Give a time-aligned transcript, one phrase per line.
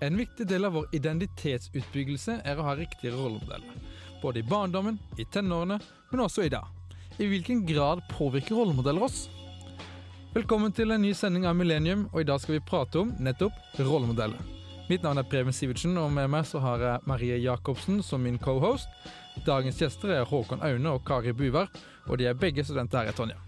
[0.00, 3.80] En viktig del av vår identitetsutbyggelse er å ha riktige rollemodeller.
[4.22, 5.80] Både i barndommen, i tenårene,
[6.12, 6.68] men også i dag.
[7.18, 9.24] I hvilken grad påvirker rollemodeller oss?
[10.36, 13.58] Velkommen til en ny sending av Millennium, og i dag skal vi prate om nettopp
[13.82, 14.38] rollemodeller.
[14.86, 18.38] Mitt navn er Preben Sivertsen, og med meg så har jeg Marie Jacobsen som min
[18.38, 18.86] cohost.
[19.50, 21.72] Dagens gjester er Håkon Aune og Kari Buvar,
[22.06, 23.42] og de er begge studenter her i Tonja.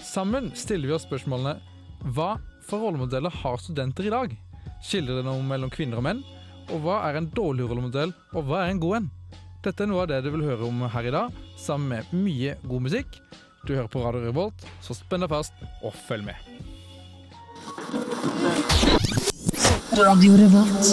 [0.00, 1.58] Sammen stiller vi oss spørsmålene
[2.16, 4.40] Hva for rollemodeller har studenter i dag?
[4.84, 6.22] Skildrer det noe mellom kvinner og menn?
[6.70, 9.08] Og hva er en dårlig rollemodell, og hva er en god en?
[9.64, 12.54] Dette er noe av det du vil høre om her i dag, sammen med mye
[12.64, 13.18] god musikk.
[13.66, 16.36] Du hører på Radio Revolt, så spenn deg fast og følg med.
[20.00, 20.92] Radio Revolt.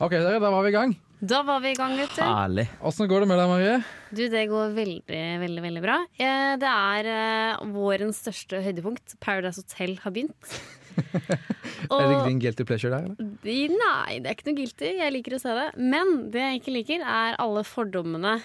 [0.00, 0.92] Ok, dere, da var vi i gang.
[1.20, 2.24] Da var vi i gang, gutter.
[2.24, 2.64] Herlig.
[2.86, 3.74] Åssen går det med deg, Marie?
[4.16, 5.96] Du, det går veldig, veldig veldig bra.
[6.16, 9.18] Eh, Det er eh, vårens største høydepunkt.
[9.20, 10.54] Paradise Hotel har begynt.
[11.90, 13.06] Er det din guilty pleasure der?
[13.08, 13.30] eller?
[13.44, 14.90] de- Nei, det er ikke noe guilty.
[15.00, 15.68] Jeg liker å se det.
[15.80, 18.36] Men det jeg ikke liker, er alle fordommene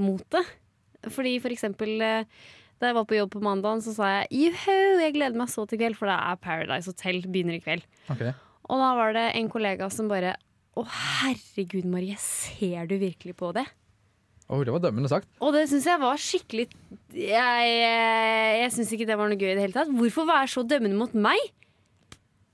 [0.00, 0.44] mot det.
[1.10, 2.28] Fordi for eksempel eh,
[2.80, 5.66] da jeg var på jobb på mandag, så sa jeg juhu, jeg gleder meg så
[5.68, 7.84] til kveld, for det er Paradise Hotel begynner i kveld.
[8.12, 8.32] Okay.
[8.70, 10.34] Og da var det en kollega som bare
[10.78, 13.66] å herregud, Marie, ser du virkelig på det?
[14.50, 15.28] Oh, det var dømmende sagt.
[15.44, 16.64] Og det syns jeg var skikkelig
[17.14, 19.92] Jeg, jeg, jeg syns ikke det var noe gøy i det hele tatt.
[19.94, 21.38] Hvorfor være så dømmende mot meg?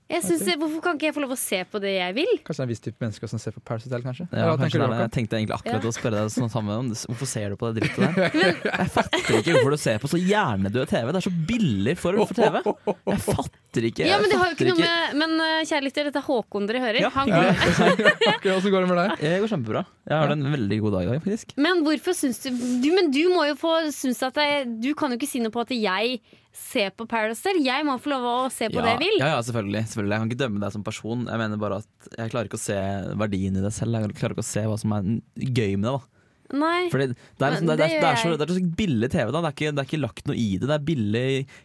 [0.06, 2.28] Jeg synes, Hvorfor kan ikke jeg få lov å se på det jeg vil?
[2.46, 4.26] Kanskje det er en viss type mennesker som ser på Paris Hotel, kanskje?
[4.30, 4.98] Ja, kanskje det?
[5.00, 5.90] Jeg tenkte egentlig akkurat Ja.
[5.90, 8.36] å spørre deg sånn sammen om Hvorfor ser du på det drittet der?
[8.82, 11.10] Jeg fatter ikke hvorfor du ser på så hjernedød TV.
[11.10, 12.62] Det er så billig form for TV.
[13.10, 14.06] Jeg fatter ikke.
[14.06, 16.70] Ja, Men det har jo ikke noe med Men uh, kjære lytter, dette er Håkon
[16.70, 17.00] dere hører.
[17.02, 19.18] Ja, Han, Ja, Åssen går det med deg?
[19.26, 19.84] Det går kjempebra.
[20.06, 21.56] Jeg har en veldig god dag i dag, faktisk.
[21.58, 25.10] men hvorfor syns du, du Men du må jo få synes at jeg, Du kan
[25.10, 26.20] jo ikke si noe på at jeg
[26.56, 27.62] ser på Paradise Hotel.
[27.66, 29.16] Jeg må få lov å se på Ja, det jeg vil.
[29.20, 30.14] ja, ja, selvfølgelig, selvfølgelig.
[30.16, 31.24] Jeg kan ikke dømme deg som person.
[31.30, 32.76] Jeg mener bare at jeg klarer ikke å se
[33.22, 33.96] verdien i det selv.
[34.00, 35.96] Jeg klarer ikke å se hva som er gøy med det.
[35.96, 36.12] da
[36.54, 36.86] Nei.
[36.92, 39.31] Fordi det er, liksom, det, det, det er, er så, det er så billig TV.
[39.34, 40.69] da Det er, ikke, det er ikke lagt noe i det.
[40.70, 41.25] Det er billig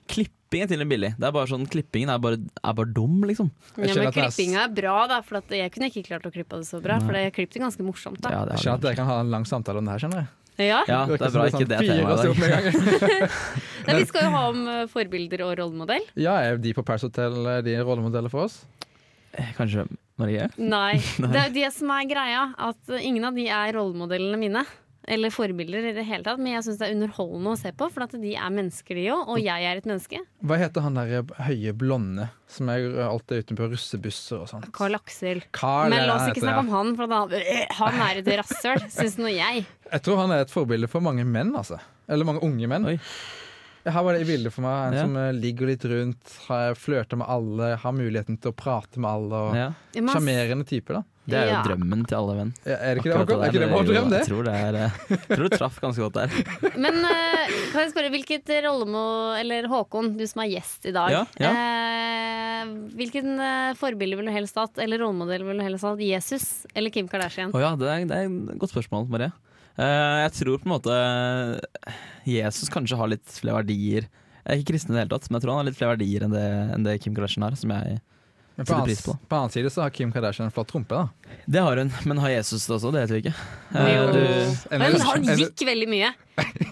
[0.10, 1.12] Klipping er til og med billig.
[1.22, 3.52] Det er bare sånn, Klippingen er bare, er bare dum, liksom.
[3.78, 5.22] Ja, men er klippinga er bra, da.
[5.24, 6.98] For at jeg kunne ikke klart å klippe det så bra.
[7.06, 8.20] For jeg klippet det ganske morsomt.
[8.26, 9.94] da Ja, det Jeg er, skjønner at dere kan ha en lang samtale om det
[9.96, 10.32] her, skjønner jeg.
[10.60, 10.82] Ja.
[10.86, 12.68] ja, det er bra ikke det temaet i dag.
[13.88, 16.06] Nei, vi skal jo ha om eh, forbilder og rollemodell.
[16.20, 18.62] Ja, er de på Paris Hotel eh, de rollemodeller for oss?
[19.58, 19.88] Kanskje
[20.20, 20.50] Marie?
[20.76, 21.00] Nei.
[21.00, 22.46] Det er jo det som er greia.
[22.60, 24.66] At eh, ingen av de er rollemodellene mine.
[25.10, 26.38] Eller forbilder i det hele tatt.
[26.38, 29.08] Men jeg syns det er underholdende å se på, for at de er mennesker, de
[29.10, 29.24] òg.
[29.34, 30.20] Og jeg er et menneske.
[30.46, 34.70] Hva heter han der høye blonde som er alltid ute på russebusser og sånt?
[34.78, 35.42] Carl Aksel.
[35.58, 37.34] Carl, Men la oss ikke snakke om han, for han,
[37.82, 39.66] han er et rasshøl, syns nå jeg.
[39.92, 41.82] Jeg tror han er et forbilde for mange menn, altså.
[42.08, 42.86] Eller mange unge menn.
[42.94, 42.98] Oi.
[43.82, 44.92] Her var det i bildet for meg.
[44.92, 45.04] En Ja.
[45.08, 49.10] som eh, ligger litt rundt, har- flørter med alle, har muligheten til å prate med
[49.10, 49.40] alle.
[49.50, 49.72] Og Ja.
[49.98, 51.02] Type, da.
[51.30, 51.62] Det er jo Ja.
[51.64, 52.54] drømmen til alle venn.
[52.66, 53.44] Ja, Er det ikke det, Akkurat Håkon?
[53.44, 54.20] Er ikke det vår drøm, det?
[54.22, 56.30] Jeg tror, det er, eh, jeg tror du traff ganske godt der.
[56.84, 59.04] Men uh, kan jeg spørre, hvilket rollemo...
[59.38, 61.14] Eller Håkon, du som er gjest i dag.
[61.14, 61.52] Ja, ja.
[61.54, 63.38] Eh, hvilken
[63.78, 64.82] forbilde ville du helst hatt?
[64.82, 66.02] Eller rollemodell ville du helst hatt?
[66.02, 67.54] Jesus eller Kim Kardashian?
[67.54, 69.32] Oh, ja, det er, det er et godt spørsmål, Marie.
[69.78, 70.96] Uh, jeg tror på en måte
[72.28, 74.10] Jesus kanskje har litt flere verdier.
[74.42, 75.94] Jeg er ikke kristen i det hele tatt, men jeg tror han har litt flere
[75.96, 76.46] verdier enn det,
[76.76, 77.56] enn det Kim Kardashian har.
[77.60, 78.00] Som jeg,
[78.56, 79.14] Men på annen, pris på.
[79.32, 81.36] på annen side så har Kim Kardashian en flott rumpe, da.
[81.48, 82.92] det har hun, men har Jesus det også?
[82.94, 83.34] Det vet vi ikke.
[83.80, 84.20] Eh, du,
[84.78, 86.10] Men han gikk veldig mye.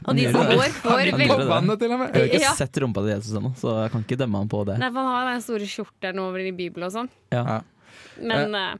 [0.03, 1.47] Og de som går, får Han veldig.
[1.49, 2.11] Vannet, til og med!
[2.13, 2.51] jeg har ikke Ja.
[2.59, 4.75] sett rumpa til Jesus ennå, så jeg kan ikke dømme han på det.
[4.81, 7.09] Nei, for Han har den store skjorten over i Bibelen og sånn.
[7.31, 7.61] Ja.
[8.21, 8.73] Men uh,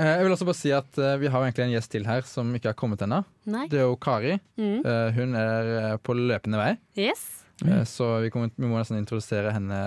[0.00, 2.50] uh, Jeg vil også bare si at Vi har egentlig en gjest til her som
[2.58, 3.22] ikke har kommet ennå.
[3.70, 4.34] Det er jo Kari.
[4.58, 4.82] Mm.
[5.14, 7.22] Hun er på løpende vei, Yes.
[7.62, 7.84] Mm.
[7.86, 9.78] så vi, kommer, vi må nesten introdusere henne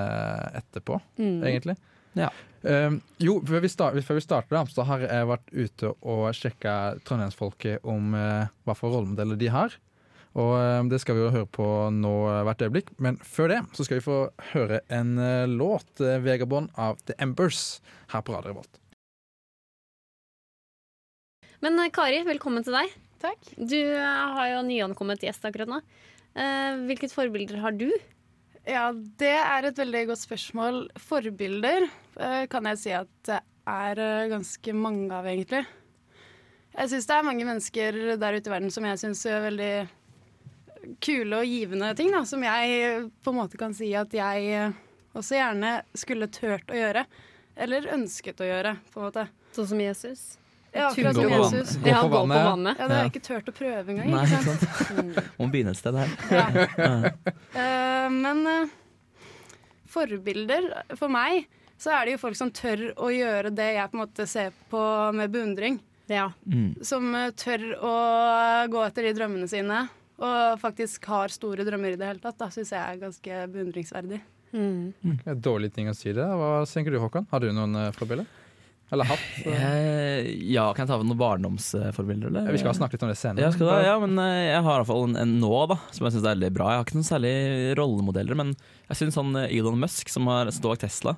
[0.62, 1.44] etterpå, Mm.
[1.44, 1.76] egentlig.
[2.16, 2.32] Ja.
[2.66, 6.30] Eh, jo, før vi, start, før vi starter, da, så har jeg vært ute og
[6.34, 9.76] sjekka trondheimsfolket om uh, hva for rollemodeller de har.
[10.36, 12.90] Og uh, det skal vi jo høre på nå uh, hvert øyeblikk.
[13.04, 14.18] Men før det så skal vi få
[14.54, 17.82] høre en eh, låt, eh, 'Vegabond' av The Embers,
[18.12, 18.82] her på Radio Revolt.
[21.64, 22.92] Men Kari, velkommen til deg.
[23.24, 23.54] Takk.
[23.58, 25.80] Du har jo nyankommet gjest akkurat nå.
[26.36, 27.88] Eh, hvilket forbilder har du?
[28.66, 30.80] Ja, det er et veldig godt spørsmål.
[30.98, 33.38] Forbilder eh, kan jeg si at det
[33.70, 35.62] er eh, ganske mange av, egentlig.
[36.76, 39.70] Jeg syns det er mange mennesker der ute i verden som jeg syns gjør veldig
[41.02, 44.74] kule og givende ting, da, som jeg eh, på en måte kan si at jeg
[45.16, 47.06] også gjerne skulle turt å gjøre.
[47.56, 49.28] Eller ønsket å gjøre, på en måte.
[49.56, 50.26] Sånn som Jesus?
[50.76, 51.54] Ja, Gå på vann.
[51.54, 51.78] Jesus.
[51.80, 52.38] Gå på vannet.
[52.38, 52.80] på vannet.
[52.80, 54.10] Ja, det har jeg ikke turt å prøve engang.
[54.12, 54.66] Nei, Ikke sant?
[54.90, 55.30] sant?
[55.40, 56.16] Må begynne et sted her.
[56.36, 56.48] Ja.
[57.56, 58.74] Eh, men uh,
[59.90, 60.68] forbilder
[61.00, 61.48] for meg
[61.80, 64.54] så er det jo folk som tør å gjøre det jeg på en måte ser
[64.72, 64.84] på
[65.16, 65.80] med beundring.
[66.12, 66.30] Ja.
[66.46, 66.76] Mm.
[66.86, 67.96] Som eh, tør å
[68.72, 69.86] gå etter de drømmene sine,
[70.22, 72.38] og faktisk har store drømmer i det hele tatt.
[72.40, 74.22] Da syns jeg er ganske beundringsverdig.
[74.56, 74.94] Mm.
[75.26, 76.24] Er dårlig ting å si det.
[76.24, 77.28] Hva tenker du, Håkon?
[77.32, 78.28] Har du noen forbilder?
[78.94, 79.22] Eller hatt?
[79.50, 80.28] eh?
[80.54, 82.52] Ja, kan jeg ta med noen barndomsforbilder, eller?
[82.54, 83.48] Vi skal snakke litt om det senere.
[83.48, 86.06] Jeg skal ja, men eh, jeg har i hvert fall en, en nå, da, som
[86.06, 86.68] jeg syns er veldig bra.
[86.72, 87.34] Jeg har ikke noen særlig
[87.80, 88.54] rollemodeller, men
[88.92, 91.16] jeg syns han eh, Elon Musk, som har stått Tesla,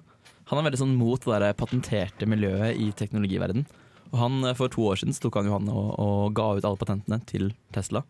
[0.47, 3.67] han er veldig sånn mot det der patenterte miljøet i teknologiverden.
[4.13, 6.63] Og han, eh, For to år siden tok han jo han og, og ga ut
[6.63, 8.05] alle patentene til Tesla.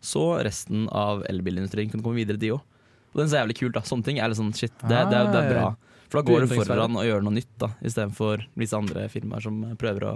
[0.00, 2.62] Så resten av elbilindustrien kunne komme videre, de òg.
[3.10, 3.74] Og det er er jævlig kult.
[3.74, 5.68] da Sånne ting er litt sånn shit, det, det, det, det er bra.
[6.10, 9.60] For da går du foran og gjør noe nytt, da istedenfor visse andre firmaer som
[9.78, 10.14] prøver å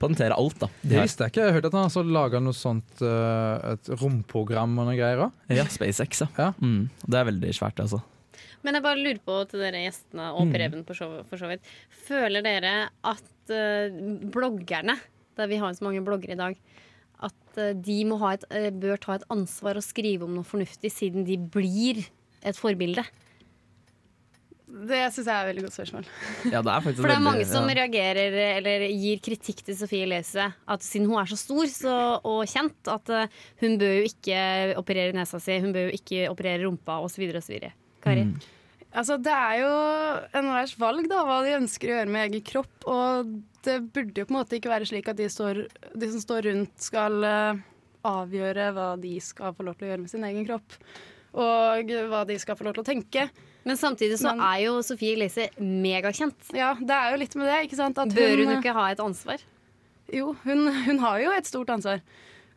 [0.00, 0.58] patentere alt.
[0.60, 1.44] da Det visste jeg ikke.
[1.48, 5.38] Jeg hørte at han har laga noe sånt eh, Et romprogram og noe greier òg.
[5.52, 6.28] Ja, SpaceX, ja.
[6.40, 6.50] Ja.
[6.60, 8.02] Mm, det er veldig svært, altså.
[8.64, 10.52] Men jeg bare lurer på til dere gjestene og Mm.
[10.56, 11.62] Preben for så, for så vidt.
[12.08, 12.72] Føler dere
[13.04, 13.92] at eh,
[14.32, 14.96] bloggerne,
[15.36, 16.56] der vi har så mange bloggere i dag,
[17.24, 18.44] at eh, de må ha et,
[18.80, 22.02] bør ta et ansvar og skrive om noe fornuftig, siden de blir
[22.42, 23.04] et forbilde?
[24.66, 26.06] Det syns jeg er et veldig godt spørsmål.
[26.54, 27.76] Ja, det er For det er veldig- mange som ja.
[27.78, 30.48] reagerer eller gir kritikk til Sofie Elise.
[30.66, 31.94] At siden hun er så stor så,
[32.26, 34.40] og kjent, at eh, hun bør jo ikke
[34.82, 37.28] operere nesa si, hun bør jo ikke operere rumpa osv.
[37.38, 37.62] osv.
[38.02, 38.26] Kari?
[38.26, 38.36] Mm.
[38.96, 39.72] Altså, det er jo
[40.40, 42.86] enhvers valg da, hva de ønsker å gjøre med egen kropp.
[42.90, 43.32] Og
[43.66, 46.48] det burde jo på en måte ikke være slik at de, står, de som står
[46.50, 47.64] rundt, skal eh,
[48.08, 50.78] avgjøre hva de skal få lov til å gjøre med sin egen kropp.
[51.36, 53.26] Og hva de skal få lov til å tenke.
[53.66, 56.54] Men samtidig så Men- er jo Sofie Elise megakjent.
[56.54, 57.98] Ja, det er jo litt med det, ikke sant?
[57.98, 59.42] At Bør hun ikke ha et ansvar?
[60.12, 62.00] Jo, hun, hun har jo et stort ansvar.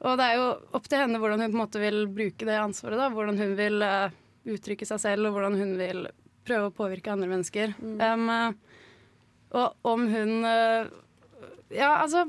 [0.05, 0.47] Og det er jo
[0.77, 2.95] opp til henne hvordan hun på en måte vil bruke det ansvaret.
[3.01, 4.09] da, Hvordan hun vil uh,
[4.47, 6.07] uttrykke seg selv, og hvordan hun vil
[6.47, 7.73] prøve å påvirke andre mennesker.
[7.81, 8.53] Um, eh,
[9.59, 10.87] og om hun uh,
[11.69, 12.23] Ja, altså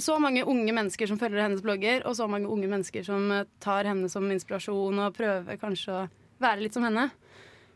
[0.00, 3.48] så mange unge mennesker som følger hennes blogger, og så mange unge mennesker som eh,
[3.62, 6.06] tar henne som inspirasjon og prøver kanskje å
[6.42, 7.10] være litt som henne.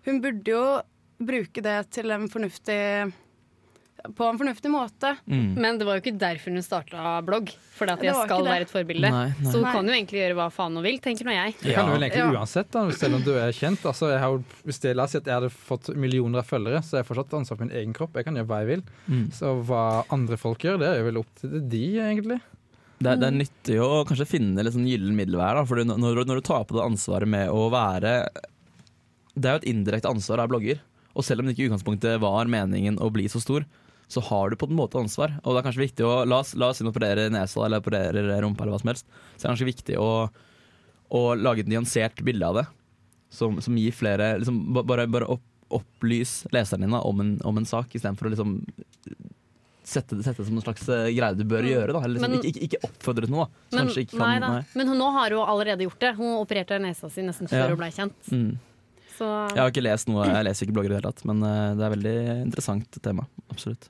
[0.06, 0.64] Hun burde jo
[1.16, 2.80] bruke det til en fornuftig
[4.14, 5.10] på en fornuftig måte.
[5.26, 5.54] Mm.
[5.58, 7.50] Men det var jo ikke derfor hun starta blogg.
[7.76, 9.10] Fordi at jeg skal være et forbilde.
[9.12, 9.50] Nei, nei.
[9.52, 11.54] Så hun kan jo egentlig gjøre hva faen hun vil, tenker nå jeg.
[11.62, 12.40] Det kan jo vel egentlig Ja.
[12.40, 13.84] uansett, da, selv om du er kjent.
[13.84, 16.82] Altså, jeg har, hvis det, la oss si at jeg hadde fått millioner av følgere,
[16.86, 18.14] så har jeg fortsatt ansvar for min egen kropp.
[18.16, 18.84] Jeg kan gjøre hva jeg vil.
[19.10, 19.24] Mm.
[19.32, 19.82] Så hva
[20.14, 22.40] andre folk gjør, det er jo vel opp til de, egentlig.
[22.96, 25.58] Det, er- det er nyttig å kanskje finne litt sånn gyllen middelvær.
[25.60, 28.22] Da, for når, når du tar på deg ansvaret med å være
[29.36, 30.78] Det er jo et indirekte ansvar av blogger.
[31.16, 33.64] Og selv om det ikke i utgangspunktet var meningen å bli så stor,
[34.08, 35.34] så har du på en måte ansvar.
[35.42, 38.62] Og det er kanskje viktig å La oss, la oss operere nesa eller operere rumpa
[38.64, 39.06] eller hva som helst.
[39.34, 40.10] Så det er kanskje viktig å,
[41.10, 42.66] å lage et nyansert bilde av det.
[43.34, 45.42] Som, som gir flere liksom, Bare, bare opp,
[45.74, 48.52] opplys din dine om en, om en sak, istedenfor å liksom
[49.86, 51.94] sette, sette det som en slags eh, greie du bør gjøre.
[51.94, 52.04] Da.
[52.04, 53.48] Eller liksom, Men- ikke, ikke, oppfordre til noe.
[53.74, 54.62] Men, ikke nei nei.
[54.78, 56.14] Men hun, nå har hun allerede gjort det.
[56.18, 57.68] Hun opererte nesa si nesten før Ja.
[57.74, 58.30] hun ble kjent.
[58.30, 58.56] Mm.
[59.16, 61.42] Så Jeg har ikke lest noe, jeg leser ikke blogger i det hele tatt, men
[61.42, 62.16] eh, det er veldig
[62.46, 63.26] interessant tema.
[63.50, 63.88] Absolutt.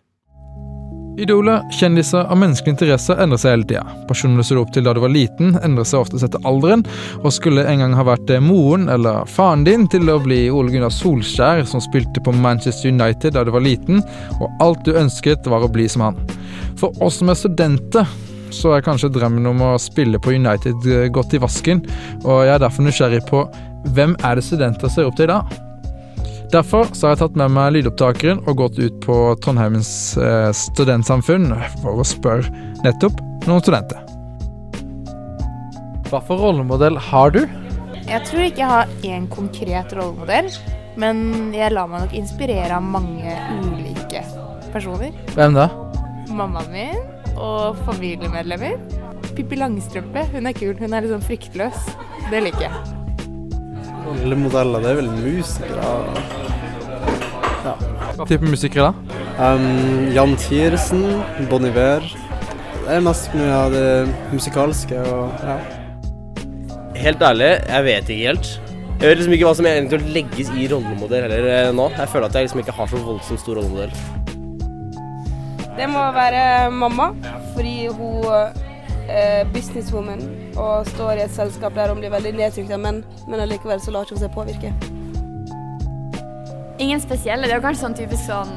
[1.16, 3.94] Idoler, kjendiser og menneskelige interesser endrer seg hele tida.
[4.08, 6.84] Personen du så opp til da du var liten, endrer seg ofte etter alderen,
[7.22, 10.74] og skulle en gang ha vært eh, moren eller faren din til å bli Ole
[10.74, 14.04] Gunnar Solskjær, som spilte på Manchester United da du var liten,
[14.36, 16.20] og alt du ønsket var å bli som han.
[16.76, 18.16] For oss som er studenter,
[18.52, 21.80] så er kanskje drømmen om å spille på United eh, gått i vasken,
[22.26, 23.46] og jeg er derfor nysgjerrig på
[23.96, 25.40] hvem er det studenter ser opp til da?
[26.52, 31.50] Derfor så har jeg tatt med meg lydopptakeren og gått ut på Trondheimens eh, studentsamfunn
[31.82, 32.46] for å spørre
[32.84, 33.98] nettopp noen studenter.
[36.06, 37.42] Hva for rollemodell har du?
[38.06, 40.52] Jeg tror ikke jeg har én konkret rollemodell,
[41.02, 43.34] men jeg lar meg nok inspirere av mange
[43.64, 44.22] ulike
[44.70, 45.10] personer.
[45.34, 45.66] Hvem da?
[46.30, 47.02] Mammaen min
[47.34, 48.78] og familiemedlemmer.
[49.34, 50.78] Pippi Langstrømpe, hun er kul.
[50.78, 51.90] Hun er litt sånn fryktløs.
[52.30, 53.05] Det liker jeg.
[54.06, 55.94] Rollemodeller, det er vel musikere.
[58.16, 59.16] Hva type musikere da?
[59.36, 61.02] Um, Jan Tiersen,
[61.50, 62.06] Bon Iver.
[62.86, 63.88] Det er mest mye av det
[64.30, 65.56] musikalske og ja.
[66.96, 68.52] Helt ærlig, jeg vet ikke helt.
[68.96, 71.90] Jeg vet liksom ikke hva som egentlig legges i rollemodell heller eh, nå.
[71.98, 73.92] Jeg føler at jeg liksom ikke har så voldsomt stor rollemodell.
[75.76, 77.10] Det må være mamma,
[77.52, 78.62] fordi hun
[79.54, 80.22] businesswoman
[80.58, 83.94] og står i et selskap der hun blir veldig nedtrykt av menn, men allikevel så
[83.94, 84.72] lar hun seg påvirke.
[86.82, 87.46] Ingen spesielle.
[87.46, 88.52] Det er jo kanskje sånn typisk sånn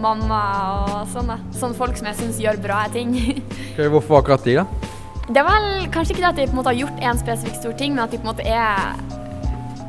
[0.00, 0.40] mamma
[0.74, 1.38] og sånn, da.
[1.54, 3.14] Sånn folk som jeg syns gjør bra ting.
[3.72, 4.66] okay, Hvorfor akkurat de, da?
[5.28, 7.60] Det er vel kanskje ikke det at de på en måte har gjort én spesifikk
[7.60, 8.98] stor ting, men at de på en måte er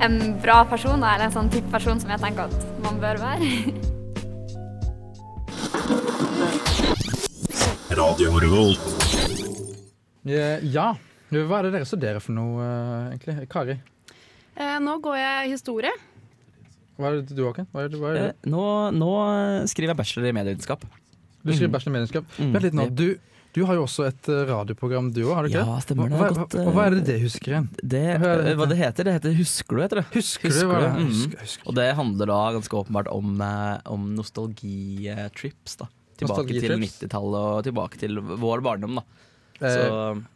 [0.06, 3.20] en bra person, da, eller en sånn type person som jeg tenker at man bør
[3.24, 3.52] være.
[7.96, 9.05] Eh,
[10.26, 10.94] Ja.
[11.36, 13.50] Hva er det dere studerer for noe, eh, egentlig?
[13.52, 13.80] Kari,
[14.56, 15.92] Eh, nå går jeg historie.
[16.96, 17.68] hva er det du, Håken?
[17.74, 18.28] Hva er det, hva er det?
[18.30, 18.66] Eh, Nå,
[18.96, 19.10] nå
[19.68, 20.86] skriver jeg bachelor i medievitenskap.
[21.44, 21.74] Du skriver mm.
[21.76, 22.38] bachelor i medievitenskap?
[22.40, 22.86] Mm, Vent litt nå.
[22.96, 23.08] Du,
[23.56, 26.22] du har jo også et eh, radioprogram, du òg, har du ikke Ja, stemmer det.
[26.22, 27.68] Hva, hva, hva, hva er det eh, det husker igjen?
[27.84, 29.10] Det, Hva det eh, heter?
[29.10, 30.06] Det heter Husker du, heter det.
[30.16, 31.04] Husker, Husker du hva det du?
[31.04, 31.12] Mm.
[31.12, 31.68] Husker, husker.
[31.68, 35.78] Og det handler da ganske åpenbart om, eh, om nostalgitrips.
[35.84, 36.98] da Tilbake til Nostalgitrips?
[37.04, 39.02] 90-tallet og tilbake til vår barndom.
[39.04, 39.08] da
[39.62, 39.84] Eh, Så,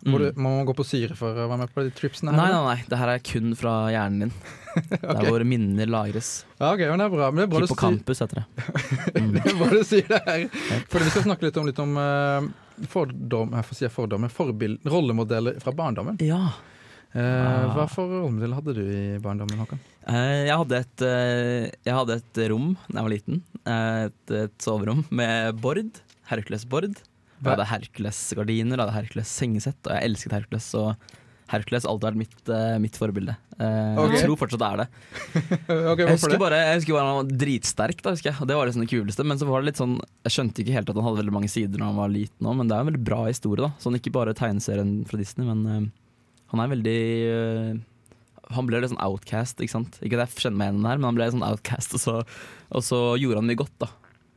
[0.08, 0.22] må, mm.
[0.24, 2.32] du, må man gå på syre for å være med på de tripsene?
[2.32, 2.62] Her, nei, nei.
[2.78, 4.32] nei, Det her er kun fra hjernen din.
[4.80, 5.20] Det Ok.
[5.26, 6.30] er hvor minner lagres.
[6.60, 7.28] Ja, ok, men det er bra.
[7.34, 8.48] Men det er bra, Hippocampus heter det.
[9.20, 9.32] Mm.
[9.36, 10.48] det er bra du sier det her.
[10.92, 12.48] For vi skal snakke litt om, litt om uh,
[12.88, 16.20] fordom, jeg får si fordommer, forbild, rollemodeller fra barndommen.
[16.24, 16.44] Ja.
[17.10, 17.72] Uh, Ah.
[17.74, 19.80] Hva for rollemodell hadde du i barndommen, Håkon?
[20.06, 23.40] Uh, Jeg hadde et, uh, jeg hadde et rom da jeg var liten.
[23.66, 25.90] Eh, Et, et soverom med Bård.
[26.30, 26.94] Hercules Bård.
[27.40, 30.68] Jeg hadde Hercules-gardiner, hadde Hercules sengesett, og jeg elsket Hercules.
[30.76, 31.16] og
[31.50, 33.34] Hercules alltid vært mitt, uh, mitt forbilde.
[33.58, 34.12] Uh, Ok.
[34.14, 34.88] Jeg tror fortsatt det er det.
[35.92, 36.40] Ok, Jeg husker, det?
[36.44, 38.48] bare, jeg husker bare han var dritsterk, da, husker jeg.
[38.52, 39.26] det var liksom det kuleste.
[39.26, 39.96] Men så var det litt sånn
[40.28, 42.60] jeg skjønte ikke helt at han hadde veldig mange sider når han var liten òg,
[42.60, 43.64] men det er en veldig bra historie.
[43.66, 45.88] da Sånn Ikke bare tegneserien fra Disney, men uh,
[46.54, 47.00] han er veldig
[48.56, 49.98] Han ble litt sånn outcast, ikke sant.
[50.06, 52.16] Ikke at jeg kjenner meg igjen her, men han ble sånn outcast, og så,
[52.74, 53.90] og så gjorde han mye godt, da.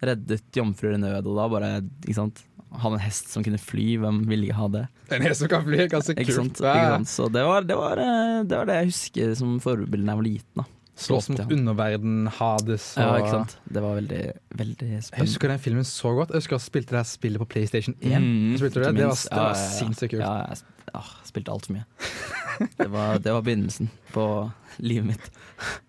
[0.02, 1.70] Reddet jomfruer i nød, og da bare
[2.02, 2.42] ikke sant
[2.80, 4.84] Hadde en hest som kunne fly, hvem ville ikke ha det?
[5.12, 6.54] En hest som kan fly, ganske ganske Ikke sant?
[6.56, 6.68] kult.
[6.72, 7.08] Ikke sant?
[7.12, 10.22] Så det var, det, var, eh, det var det jeg husker som forbilde da jeg
[10.22, 10.62] var liten.
[10.62, 10.64] da
[11.02, 13.54] Slåss mot underverden, Hades og Ja, ikke sant.
[13.72, 14.18] Det var veldig,
[14.60, 16.30] veldig Jeg husker den filmen så godt.
[16.34, 18.12] Jeg husker jeg spilte det her spillet på PlayStation 1.
[18.20, 18.92] Mm, Spilte du det?
[19.00, 19.70] Det var, det var Ja, ja, ja.
[19.78, 20.20] sinnssykt kult.
[20.22, 21.86] Ja, jeg sp- ah, spilte altfor mye.
[22.78, 24.26] Det var, det var begynnelsen på
[24.84, 25.30] livet mitt.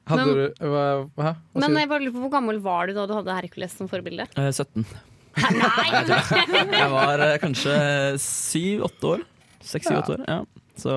[0.07, 0.85] Hadde Men- du hva,
[1.19, 3.75] hva, hva Men jeg bare lurer på Hvor gammel var du da du hadde Hercules
[3.77, 4.25] som forbilde?
[4.39, 4.85] Eh, 17.
[5.37, 5.87] Nei!
[6.81, 7.77] Jeg var eh, kanskje
[8.21, 9.23] syv-åtte år.
[9.63, 10.25] Seks-syv-åtte år.
[10.27, 10.41] Ja.
[10.79, 10.93] Så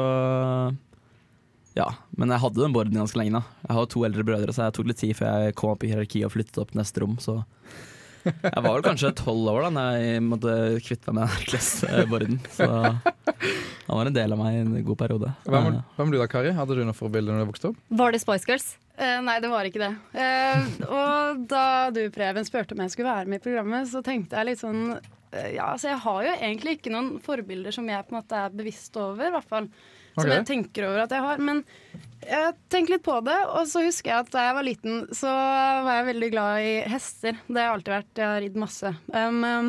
[1.76, 1.90] ja.
[2.16, 3.36] Men jeg hadde den borden ganske lenge.
[3.36, 5.84] da Jeg har to eldre brødre, så jeg tok litt tid før jeg kom opp
[5.84, 7.18] i hierarkiet og flyttet opp til neste rom.
[7.20, 7.42] Så
[8.26, 12.40] jeg var vel kanskje tolv år da Når jeg måtte kvitte meg med Hercules-borden.
[12.56, 12.66] Så
[13.86, 15.34] han var en del av meg i en god periode.
[15.44, 16.56] Hvem, med, hva du da, Kari?
[16.56, 17.84] Hadde du noe forbilde når du vokste opp?
[18.00, 18.72] Var det Spice Girls?
[18.96, 19.92] Eh, nei, det var ikke det.
[20.16, 24.38] Uh, og da du, Preben, spurte om jeg skulle være med i programmet, så tenkte
[24.38, 28.06] jeg litt sånn uh, Ja, altså jeg har jo egentlig ikke noen forbilder som jeg
[28.06, 29.68] på en måte er bevisst over, i hvert fall.
[30.16, 31.42] Som jeg tenker over at jeg har.
[31.44, 31.60] Men
[32.24, 35.32] jeg tenker litt på det, og så husker jeg at da jeg var liten, så
[35.84, 37.36] var jeg veldig glad i hester.
[37.44, 38.14] Det har jeg alltid vært.
[38.16, 38.92] Jeg har ridd masse.
[39.12, 39.68] Um, um,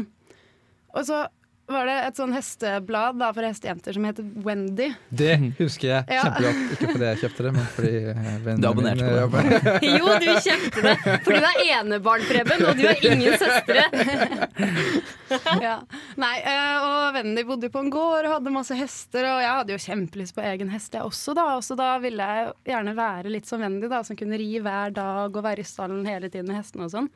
[0.96, 1.26] og så
[1.68, 4.86] var det et sånn hesteblad da, for hestejenter som heter Wendy.
[5.10, 6.22] Det husker jeg Ja.
[6.24, 6.62] kjempegodt.
[6.78, 9.74] Ikke fordi jeg kjøpte det, men fordi eh, vennene Du abonnerte mine på det.
[9.98, 10.96] Jo, du kjøpte det
[11.26, 13.84] fordi du er enebarn, Preben, og du har ingen søstre.
[15.68, 15.76] ja.
[16.20, 19.76] Nei, eh, og Wendy bodde på en gård og hadde masse hester, og jeg hadde
[19.76, 21.50] jo kjempelyst på egen hest, jeg også, da.
[21.58, 24.96] Og så da ville jeg gjerne være litt som Wendy, da, som kunne ri hver
[24.96, 27.12] dag og være i stallen hele tiden med hestene og sånn.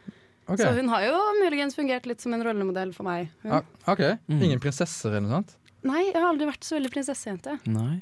[0.52, 0.60] Ok.
[0.60, 3.30] Så hun har jo muligens fungert litt som en rollemodell for meg.
[3.48, 4.02] Ah, ok,
[4.36, 5.54] Ingen prinsesser eller noe sånt?
[5.88, 7.56] Nei, jeg har aldri vært så veldig prinsessejente.
[7.72, 8.02] Nei.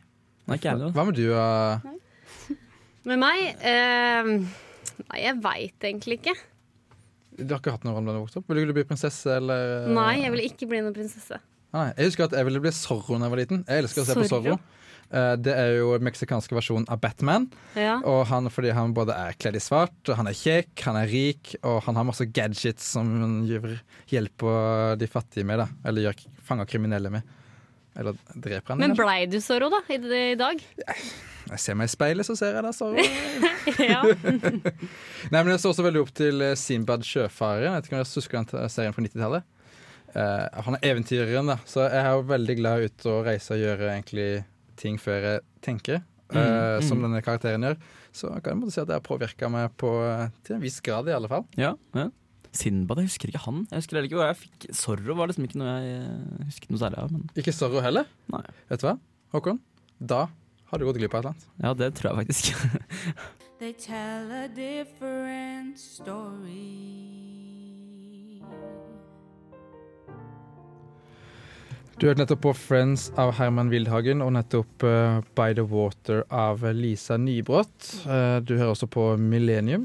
[0.50, 0.92] Nei, ikke heller.
[0.96, 1.28] Hva med du?
[1.30, 2.56] Uh,
[3.10, 4.32] Med meg Uh,
[5.00, 6.34] Nei, jeg veit egentlig ikke.
[7.40, 8.50] du har ikke hatt noen rolle da du vokste opp?
[8.52, 11.38] Ville du bli prinsesse eller eh, Nei, jeg vil ikke bli noen prinsesse.
[11.72, 13.62] Nei, jeg husker at jeg ville bli Zorro da jeg var liten.
[13.70, 14.58] Jeg elsker å se på Zorro?
[15.10, 17.48] Eh, det er jo den meksikanske versjonen av Batman.
[17.74, 17.98] Ja.
[18.06, 21.56] Og han, fordi han både er kledd i svart, han er kjekk, han er rik,
[21.64, 23.10] og han har masse gadgets som
[24.10, 25.64] hjelper de fattige med.
[25.64, 27.36] da Eller gjør, fanger kriminelle med.
[27.98, 28.84] Eller dreper han.
[28.84, 30.62] Men blei du Zorro, da, i, i dag?
[31.50, 33.02] Jeg ser meg i speilet, så ser jeg da Zorro.
[35.34, 37.66] Nei, men Jeg så også veldig opp til eh, Sinbad sjøfarer.
[37.66, 39.56] Jeg vet ikke om dere husker den serien fra 90-tallet.
[40.10, 43.60] Uh, han er eventyreren, da, så jeg er jo veldig glad ute og reise og
[43.62, 44.30] gjøre egentlig
[44.80, 46.00] ting før jeg tenker.
[46.30, 47.04] eh, Mm, Som mm.
[47.08, 47.78] denne karakteren gjør.
[48.14, 50.80] Så kan jeg måtte si at det har påvirka meg på, eh, til en viss
[50.86, 51.46] grad, i alle fall.
[51.58, 52.08] Ja, ja.
[52.54, 53.60] Sinbad, jeg husker ikke han.
[53.70, 56.72] Jeg husker heller ikke hvor jeg fikk Zorro var liksom ikke noe jeg eh, husket
[56.74, 57.12] noe særlig av.
[57.14, 58.08] Men Ikke Zorro heller.
[58.34, 58.42] Nei.
[58.72, 58.96] Vet du hva,
[59.36, 59.60] Håkon?
[60.02, 60.22] Da
[60.72, 61.50] har du gått glipp av et eller annet.
[61.66, 62.44] ja, det tror jeg faktisk.
[63.60, 67.29] They tell a different story.
[72.00, 76.62] Du hørte nettopp på Friends av Herman Wildhagen og nettopp eh, By the Water av
[76.76, 77.90] Lisa Nybrott.
[78.08, 79.84] Eh, du hører også på Millennium.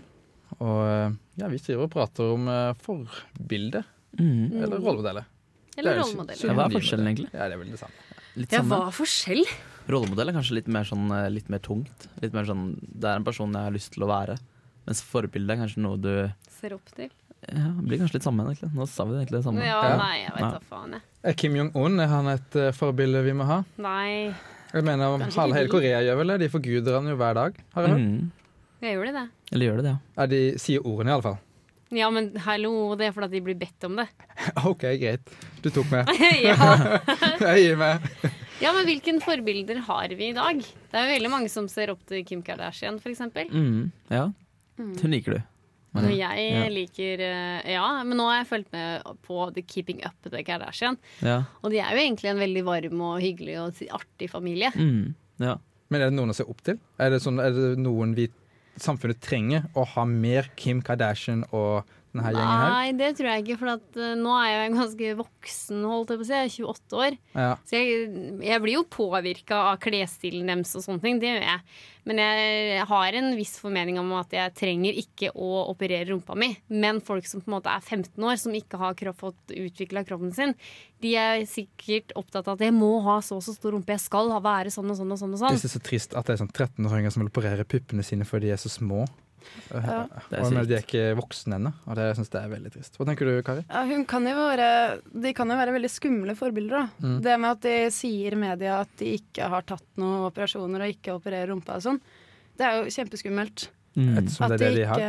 [0.61, 3.81] Og eh, ja, vi driver og prater om uh, forbilde.
[4.21, 4.61] Mm.
[4.63, 5.27] Eller rollemodeller.
[5.75, 6.45] Eller er rollemodeller.
[6.47, 7.33] Ja, hva er forskjellen egentlig?
[7.35, 8.05] Ja, det er vel det samme.
[8.39, 8.71] Litt Ja, samme.
[8.79, 9.43] hva er forskjell?
[9.91, 12.07] Rollemodell er kanskje litt mer, sånn, litt mer tungt.
[12.23, 14.39] Litt mer sånn, det er en person jeg har lyst til å være.
[14.87, 16.13] Mens forbilde er kanskje noe du
[16.61, 17.11] Ser opp til.
[17.51, 18.71] Ja, det blir kanskje litt samme, egentlig.
[18.79, 19.67] Nå sa vi det egentlig det samme.
[19.67, 19.99] Ja, Ja.
[19.99, 21.03] nei, jeg vet da faen, jeg.
[21.25, 23.63] Er Kim Jong-un er han et uh, forbilde vi må ha?
[23.81, 24.35] Nei,
[24.75, 25.71] Jeg mener, halve hele.
[25.73, 26.37] Korea gjør vel det?
[26.43, 28.03] De forguder han jo hver dag, har jeg hørt.
[28.05, 28.83] Mm.
[28.85, 29.25] gjør de det.
[29.55, 30.19] Eller gjør de det, ja.
[30.19, 31.39] Ja, de sier ordene i alle fall.
[31.95, 34.07] Ja, men hallo, det er fordi de blir bedt om det.
[34.69, 35.33] OK, greit.
[35.65, 36.13] Du tok meg.
[36.51, 36.59] ja.
[37.47, 38.05] Jeg gir meg.
[38.61, 40.61] ja, men hvilke forbilder har vi i dag?
[40.61, 43.49] Det er jo veldig mange som ser opp til Kim Kardashian, for eksempel.
[43.49, 43.89] Mm.
[44.13, 44.29] ja.
[44.77, 45.43] Hun liker du.
[45.95, 46.69] Men- jeg ja.
[46.73, 50.43] liker eh, Ja, men nå har jeg fulgt med på The Keeping Up with the
[50.43, 50.99] Kardashian.
[51.23, 51.45] Ja.
[51.63, 54.73] Og de er jo egentlig en veldig varm og hyggelig og artig familie.
[54.75, 55.15] Mm.
[55.39, 55.57] ja.
[55.93, 56.79] Men er det noen å se opp til?
[56.99, 58.29] Er det, sånn, er det noen vi
[58.81, 61.85] samfunnet trenger å ha mer Kim Kardashian og
[62.23, 62.75] denne gjengen her?
[62.75, 66.21] Nei, det tror jeg ikke, for at, uh, nå er jeg ganske voksen, holdt jeg
[66.21, 66.37] på å si.
[66.39, 67.19] Jeg er 28 år.
[67.35, 67.49] Ja.
[67.67, 68.07] Så jeg,
[68.47, 71.19] jeg blir jo påvirka av klesstilen deres og sånne ting.
[71.23, 71.61] Det gjør jeg.
[72.05, 76.51] Men jeg har en viss formening om at jeg trenger ikke å operere rumpa mi.
[76.69, 80.03] Men folk som på en måte er 15 år, som ikke har kropp, fått utvikla
[80.05, 80.53] kroppen sin,
[81.01, 83.97] de er sikkert opptatt av at jeg må ha så og så stor rumpe.
[83.97, 85.33] Jeg skal ha- være sånn og sånn og sånn.
[85.33, 85.57] og sånn.
[85.57, 88.51] det er så trist at det er sånn 13-åringer som vil operere puppene sine fordi
[88.51, 89.07] de er så små.
[89.71, 90.05] Ja.
[90.31, 92.99] Det er og, de er ikke voksne ennå, og det synes jeg er veldig trist.
[92.99, 93.65] Hva tenker du, Kari?
[93.69, 94.69] Ja, hun kan jo være,
[95.27, 96.75] de kan jo være veldig skumle forbilder.
[96.75, 97.07] Da.
[97.07, 97.17] Mm.
[97.27, 100.97] Det med at de sier i media at de ikke har tatt noen operasjoner og
[100.97, 102.03] ikke opererer rumpa og sånn,
[102.55, 103.69] det er jo kjempeskummelt.
[103.95, 104.19] Mm.
[104.19, 105.05] Ettersom det er det de har.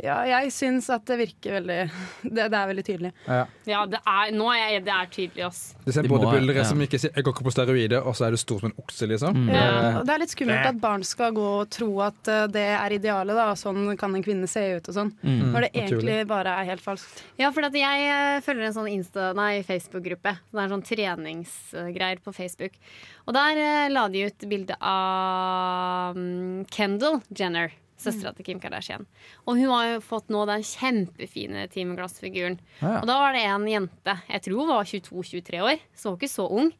[0.00, 1.78] Ja, jeg syns at det virker veldig
[2.34, 3.12] Det, det er veldig tydelig.
[3.28, 3.44] Ja.
[3.68, 5.62] Ja, det er, nå er jeg, det er tydelig, ass.
[5.84, 6.68] Du ser De bodybuildere ja.
[6.68, 8.78] som ikke sier 'jeg går ikke på steroider', og så er du stor som en
[8.80, 9.36] okse, liksom.
[9.44, 9.52] Mm.
[9.52, 12.46] Ja, Eh, og det er litt skummelt at barn skal gå og tro at eh,
[12.52, 15.12] det er idealet, da, sånn kan en kvinne se ut og sånn.
[15.22, 15.40] Mm.
[15.54, 17.24] Når det egentlig bare er helt falskt.
[17.40, 20.36] Ja, for at jeg eh, følger en sånn Insta, nei, Facebook-gruppe.
[20.50, 22.78] Det er en sånn treningsgreier på Facebook.
[23.24, 27.72] Og der eh, la de ut bilde av mm, Kendall Jenner.
[28.04, 29.06] Søstera til Kim Kardashian.
[29.46, 32.58] Og hun har jo fått nå den kjempefine timeglassfiguren.
[32.82, 32.98] Ja.
[33.00, 36.32] Og da var det en jente, jeg tror hun var 22-23 år, så hun ikke
[36.32, 36.72] så ung,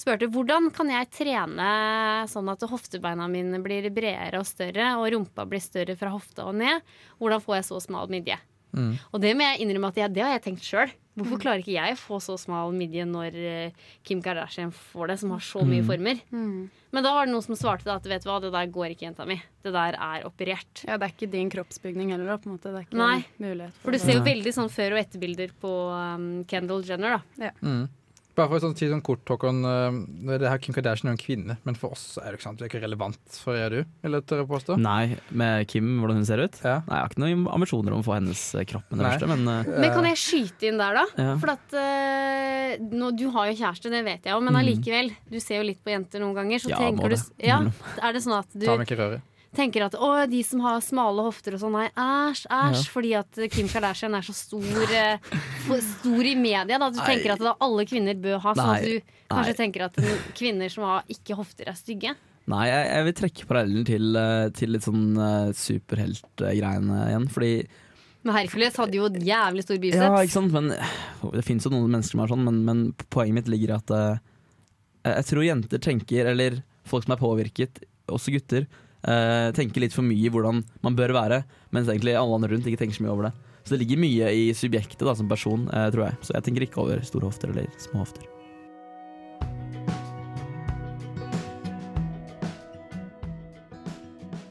[0.00, 1.72] spurte hvordan kan jeg trene
[2.30, 6.56] sånn at hoftebeina mine blir bredere og større, og rumpa blir større fra hofta og
[6.62, 6.86] ned.
[7.20, 8.38] Hvordan får jeg så smal midje?
[8.70, 8.94] Mm.
[9.10, 10.94] Og det må jeg innrømme at jeg, det har jeg tenkt sjøl.
[11.18, 15.16] Hvorfor klarer ikke jeg å få så smal midje når eh, Kim Kardashian får det,
[15.22, 16.20] som har så mye former?
[16.30, 18.94] Men da var det noen som svarte da at vet du hva, det der går
[18.94, 19.36] ikke, jenta mi.
[19.62, 20.84] Det der er operert.
[20.86, 22.38] Ja, det er ikke din kroppsbygning heller, da.
[22.40, 22.72] På en måte.
[22.72, 23.20] Det er ikke Nei.
[23.42, 27.52] mulighet For du ser jo veldig sånn før- og etterbilder på um, Kendall Jenner, da.
[27.62, 27.84] Mm.
[28.40, 29.58] Bare for å sånn, si sånn kort, Håkon.
[29.68, 32.58] eh, Det her Kim Kardashian er en kvinne, men for oss er det ikke sant,
[32.60, 34.78] det er ikke relevant for er du, vil jeg tørre å påstå.
[34.80, 36.56] Nei, med Kim, hvordan hun ser ut?
[36.64, 36.78] Ja.
[36.88, 39.28] Nei, Jeg har ikke noen ambisjoner om å få hennes eh, kropp med det verste,
[39.30, 39.70] men uh...
[39.84, 41.04] Men kan jeg skyte inn der, da?
[41.20, 41.36] Ja.
[41.42, 44.60] For at uh, nå, Du har jo kjæreste, det vet jeg jo, men Mm.
[44.64, 45.10] allikevel.
[45.30, 46.58] Du ser jo litt på jenter noen ganger.
[46.64, 47.58] Så Ja, tenker du ja,
[48.02, 49.22] Er det sånn at du Ta meg ikke i røret.
[49.56, 52.78] Tenker at å, de som har smale hofter og sånn, nei, æsj, æsj.
[52.78, 52.86] Ja.
[52.94, 55.30] Fordi at Kim Kardashian er så stor, eh,
[55.66, 56.78] stor i media.
[56.78, 56.90] Da.
[56.90, 57.08] Du Nei.
[57.08, 58.96] tenker at da alle kvinner bør ha sånn at Nei.
[59.00, 59.58] du kanskje Nei.
[59.58, 60.00] tenker at
[60.38, 62.14] kvinner som har ikke hofter, er stygge.
[62.50, 67.28] Nei, jeg, jeg vil trekke parallellen til, eh, til litt sånn uh, superheltgreiene igjen.
[67.30, 67.52] Fordi
[68.26, 70.06] Men Hercules hadde jo jævlig stor biceps.
[70.06, 70.72] Ja, ikke sant, men
[71.36, 72.82] Det fins jo noen mennesker som er sånn, men, men
[73.12, 74.20] poenget mitt ligger i at uh,
[75.06, 78.66] jeg tror jenter tenker, eller folk som er påvirket, også gutter,
[79.06, 81.42] eh, tenker litt for mye i hvordan man bør være,
[81.74, 83.34] mens egentlig alle andre rundt ikke tenker så mye over det.
[83.64, 86.20] Så det ligger mye i subjektet da, som person, uh, tror jeg.
[86.24, 88.39] Så jeg tenker ikke over store hofter eller små hofter.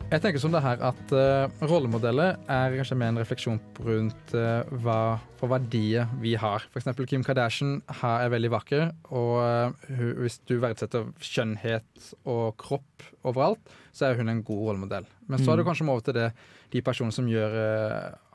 [0.10, 4.65] Jeg tenker som det her at uh, rollemodeller er kanskje mer en refleksjon rundt uh,
[4.82, 6.65] hva for verdier vi har.
[6.74, 13.06] Eksempel Kim Kardashian her er veldig vakker, og uh, hvis du verdsetter skjønnhet og kropp
[13.22, 13.62] overalt,
[13.93, 15.06] så er hun en god rollemodell.
[15.30, 15.69] Men så er det Mm.
[15.69, 16.28] kanskje over til det,
[16.74, 17.58] de personene som gjør,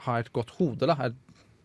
[0.07, 0.87] har et godt hode.
[0.87, 1.15] da, et,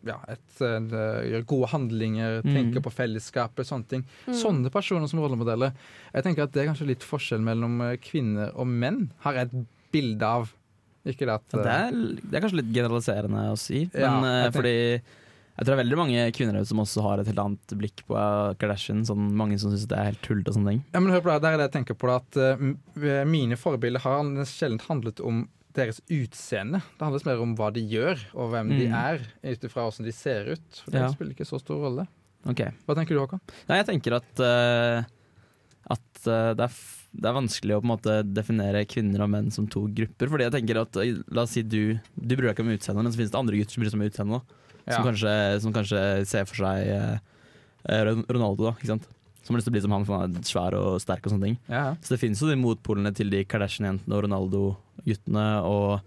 [0.10, 2.54] ja, et, gjør gode handlinger, Mm.
[2.56, 4.06] tenker på fellesskapet, sånne ting.
[4.26, 4.34] Mm.
[4.34, 5.74] Sånne personer som rollemodeller.
[6.16, 9.12] Jeg tenker at Det er kanskje litt forskjell mellom kvinner og menn.
[9.22, 10.52] Har jeg et bilde av.
[11.08, 14.14] Ikke det at Ja, det, er, det er kanskje litt generaliserende å si, men Ja,
[14.28, 14.74] eh, jeg fordi
[15.60, 18.16] jeg tror det er veldig mange kvinner som også har et helt annet blikk på
[18.16, 19.02] eh, Kardashian.
[19.08, 20.84] Sånn, mange som syns det er helt tullete og sånne ting.
[20.94, 23.58] Ja, men hør på det, Der er det jeg tenker på det at uh, mine
[23.60, 25.42] forbilder har sjelden handlet om
[25.76, 26.80] deres utseende.
[26.98, 28.96] Det handler mer om hva de gjør, og hvem de Mm.
[29.00, 29.20] er,
[29.52, 30.84] ut ifra hvordan de ser ut.
[30.88, 31.10] Det Ja.
[31.12, 32.08] spiller ikke så stor rolle.
[32.48, 32.64] Ok.
[32.88, 33.42] Hva tenker du, Håkon?
[33.68, 35.04] Nei, jeg tenker at, eh,
[36.20, 36.80] at eh, det, er
[37.20, 37.98] det er vanskelig å
[38.30, 40.30] definere kvinner og menn som to grupper.
[40.30, 43.04] Fordi jeg tenker at eh, La oss si du Du bryr deg ikke om utseendet,
[43.04, 44.58] men så finnes det andre gutter som bryr seg om utseendet.
[44.90, 47.18] Som, kanskje, som kanskje ser for seg eh,
[47.94, 48.76] eh, Ronaldo, da.
[48.78, 49.06] Ikke sant?
[49.46, 51.34] Som har lyst til å bli som han, for han er svær og sterk og
[51.34, 51.58] sånne ting.
[51.70, 51.84] Ja.
[52.02, 55.46] Så det finnes jo de motpolene til de Kardashian-jentene og Ronaldo-guttene.
[55.70, 56.02] Og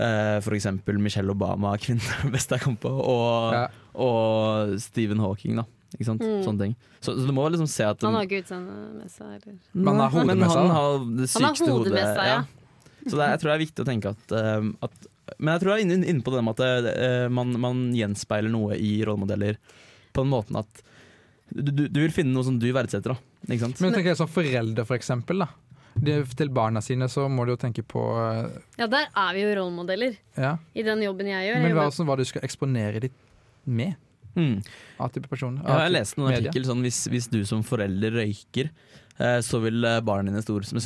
[0.00, 3.64] eh, for eksempel Michelle Obama, kvinne, best jeg kom på, og, Ja.
[4.00, 5.66] og Stephen Hawking, da.
[5.90, 6.22] Ikke sant?
[6.22, 6.40] Mm.
[6.46, 6.74] Sånne ting.
[7.00, 9.88] Så, så du må liksom se at Han har ikke utseende med seg, eller Men
[9.90, 12.40] han har hodet med seg, han har det Han har sykeste hodet med seg, ja.
[13.00, 15.72] Så det jeg tror det er viktig å tenke at, uh, at Men jeg tror
[15.72, 19.58] jeg er inne, inne på det med at uh, man, man gjenspeiler noe i rollemodeller
[20.10, 20.84] på den måten at
[21.50, 23.30] du, du, du vil finne noe som du verdsetter, da.
[23.48, 23.80] Ikke sant?
[23.80, 25.42] Men jeg tenker som forelder, for eksempel.
[25.42, 25.48] Da.
[25.98, 29.42] De, til barna sine så må du jo tenke på eh, Ja, der er vi
[29.42, 30.14] jo rollemodeller.
[30.38, 30.52] Ja.
[30.78, 31.58] I den jobben jeg gjør.
[31.64, 33.16] Men hva, jobber- som, hva du skal eksponere ditt
[33.66, 33.98] med
[34.36, 34.62] Mm.
[35.00, 35.62] A-type personer.
[35.66, 38.70] Ja, jeg leste en artikkel sånn hvis, hvis du som forelder røyker,
[39.18, 40.82] eh, så vil eh, barna dine stor, med,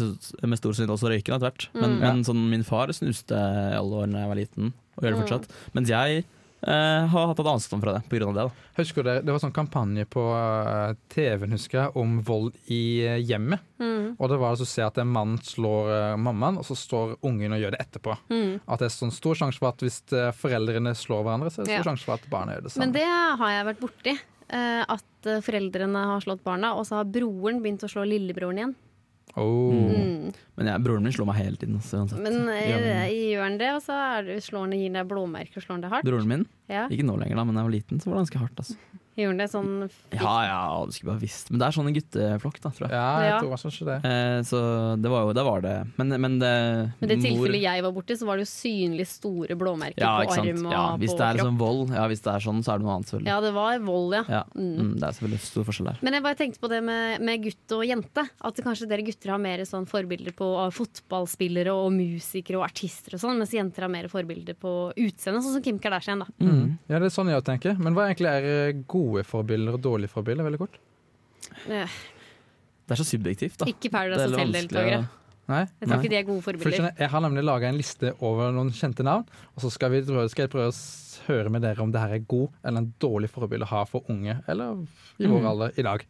[0.49, 1.69] med stor sannsynlighet også røyke etter hvert.
[1.75, 2.01] Men, Mm.
[2.01, 5.25] men sånn, min far snuste i alle årene jeg var liten, og gjør det Mm.
[5.27, 5.49] fortsatt.
[5.75, 6.25] Mens jeg
[6.67, 8.27] eh, har hatt avstand fra det pga.
[8.33, 8.35] det.
[8.35, 12.55] da Husker du det, det var sånn kampanje på eh, TV-en husker jeg, om vold
[12.73, 13.61] i eh, hjemmet.
[13.79, 14.17] Mm.
[14.19, 17.53] Og det var altså å se at en mann slår mammaen, og så står ungen
[17.57, 18.17] og gjør det etterpå.
[18.31, 18.61] Mm.
[18.67, 20.01] At det er sånn stor sjanse for at hvis
[20.39, 21.89] foreldrene slår hverandre, så er det stor Ja.
[21.91, 22.87] sjanse for at barna gjør det samme.
[22.87, 24.17] Men det har jeg vært borti.
[24.55, 28.75] eh, At foreldrene har slått barna, og så har broren begynt å slå lillebroren igjen.
[29.41, 29.75] Oh.
[29.91, 30.33] Mm.
[30.59, 31.81] Men jeg, broren min slår meg hele tiden.
[31.83, 32.21] Så uansett.
[32.23, 35.61] Men eh, gjør han det, og så er det, slår han, gir han deg blåmerker
[35.61, 36.09] og slår han deg hardt?
[36.09, 36.45] Broren min?
[36.71, 36.87] Ja.
[36.93, 38.63] Ikke nå lenger, da, men da jeg var liten, så var det ganske hardt.
[38.65, 39.01] Altså.
[39.15, 39.73] Han det sånn
[40.15, 41.51] Ja ja, du skulle bare visst.
[41.53, 42.95] Men det er sånn en gutteflokk, da, tror jeg.
[42.97, 43.99] Ja, jeg tror også ikke det.
[44.11, 44.61] Eh, så
[44.99, 45.45] det var jo det.
[45.45, 45.75] Var det.
[46.01, 46.53] Men, men det
[47.01, 50.35] Men det tilfellet jeg var borti, så var det jo synlig store blåmerker ja, på
[50.39, 51.49] arm og ja, Hvis på det er kropp.
[51.51, 53.31] sånn vold, ja, hvis det er sånn, så er det noe annet, selvfølgelig.
[53.31, 54.23] Ja, det var vold, ja.
[54.39, 54.43] Ja.
[54.57, 54.73] Mm.
[54.75, 56.01] Mm, det er selvfølgelig stor forskjell der.
[56.07, 58.27] Men jeg bare tenkte på det med, med gutt og jente.
[58.51, 63.23] At kanskje dere gutter har mer sånn forbilder på fotballspillere og musikere og artister og
[63.23, 66.29] sånn, mens jenter har mer forbilder på utseende, sånn som Kim Kardashian, da.
[66.41, 66.79] Mm.
[66.89, 67.77] Ja, det er sånn jeg tenker.
[67.81, 70.45] Men hva egentlig er eh, gode forbilder og dårlige forbilder?
[70.49, 70.81] Veldig kort.
[71.69, 72.01] Eh,
[72.85, 73.69] Det er så subjektivt, da.
[73.71, 75.05] Ikke Paradise Hotel-deltakere.
[75.49, 75.61] Nei?
[75.81, 76.91] Jeg tror ikke de er gode forbilder.
[76.99, 80.01] jeg har nemlig laga en liste over noen kjente navn, og så skal, vi,
[80.33, 80.77] skal jeg prøve å
[81.27, 84.05] høre med dere om det her er god eller en dårlig forbilde å ha for
[84.13, 84.85] unge, eller
[85.21, 85.47] i vår Mm.
[85.53, 86.07] alder i dag.